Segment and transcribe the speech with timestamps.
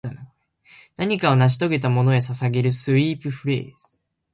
[0.97, 3.99] 何かを成し遂げたものへ捧げるスウィープフレーズ